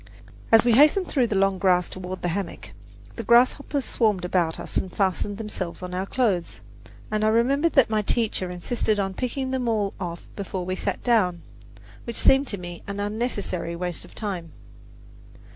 As 0.51 0.65
we 0.65 0.71
hastened 0.71 1.09
through 1.09 1.27
the 1.27 1.35
long 1.35 1.59
grass 1.59 1.87
toward 1.87 2.23
the 2.23 2.29
hammock, 2.29 2.71
the 3.17 3.23
grasshoppers 3.23 3.85
swarmed 3.85 4.25
about 4.25 4.59
us 4.59 4.75
and 4.75 4.91
fastened 4.91 5.37
themselves 5.37 5.83
on 5.83 5.93
our 5.93 6.07
clothes, 6.07 6.59
and 7.11 7.23
I 7.23 7.27
remember 7.27 7.69
that 7.69 7.91
my 7.91 8.01
teacher 8.01 8.49
insisted 8.49 8.97
upon 8.97 9.13
picking 9.13 9.51
them 9.51 9.67
all 9.67 9.93
off 9.99 10.25
before 10.35 10.65
we 10.65 10.75
sat 10.75 11.03
down, 11.03 11.43
which 12.05 12.15
seemed 12.15 12.47
to 12.47 12.57
me 12.57 12.81
an 12.87 12.99
unnecessary 12.99 13.75
waste 13.75 14.03
of 14.03 14.15
time. 14.15 14.53